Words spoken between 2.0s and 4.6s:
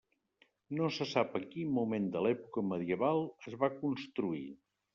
de l'època medieval es va construir.